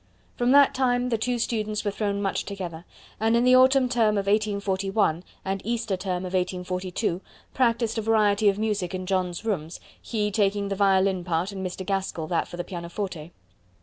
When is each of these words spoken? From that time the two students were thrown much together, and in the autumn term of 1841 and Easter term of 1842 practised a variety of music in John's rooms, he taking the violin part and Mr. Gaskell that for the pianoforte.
From 0.35 0.49
that 0.51 0.73
time 0.73 1.09
the 1.09 1.17
two 1.19 1.37
students 1.37 1.85
were 1.85 1.91
thrown 1.91 2.23
much 2.23 2.43
together, 2.45 2.85
and 3.19 3.37
in 3.37 3.43
the 3.43 3.55
autumn 3.55 3.87
term 3.87 4.17
of 4.17 4.25
1841 4.25 5.23
and 5.45 5.61
Easter 5.63 5.95
term 5.95 6.25
of 6.25 6.33
1842 6.33 7.21
practised 7.53 7.99
a 7.99 8.01
variety 8.01 8.49
of 8.49 8.57
music 8.57 8.95
in 8.95 9.05
John's 9.05 9.45
rooms, 9.45 9.79
he 10.01 10.31
taking 10.31 10.69
the 10.69 10.75
violin 10.75 11.23
part 11.23 11.51
and 11.51 11.63
Mr. 11.63 11.85
Gaskell 11.85 12.25
that 12.29 12.47
for 12.47 12.57
the 12.57 12.63
pianoforte. 12.63 13.31